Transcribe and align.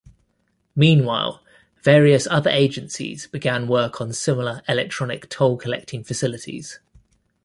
Meanwhile, 0.75 1.43
various 1.83 2.25
other 2.25 2.49
agencies 2.49 3.27
began 3.27 3.67
work 3.67 4.01
on 4.01 4.13
similar 4.13 4.63
electronic 4.67 5.29
toll 5.29 5.57
collecting 5.57 6.03
facilities. 6.03 6.79